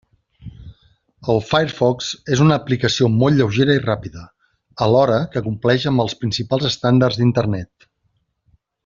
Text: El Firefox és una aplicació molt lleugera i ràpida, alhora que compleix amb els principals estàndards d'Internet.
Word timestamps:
El 1.33 1.41
Firefox 1.49 2.07
és 2.35 2.41
una 2.45 2.57
aplicació 2.63 3.09
molt 3.17 3.37
lleugera 3.41 3.75
i 3.81 3.83
ràpida, 3.83 4.23
alhora 4.87 5.19
que 5.37 5.45
compleix 5.49 5.87
amb 5.93 6.05
els 6.07 6.17
principals 6.23 6.67
estàndards 6.75 7.21
d'Internet. 7.21 7.87